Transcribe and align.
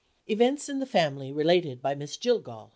_EVENTS 0.27 0.67
IN 0.67 0.79
THE 0.79 0.87
FAMILY, 0.87 1.31
RELATED 1.31 1.79
BY 1.79 1.93
MISS 1.93 2.17
JILLGALL. 2.17 2.69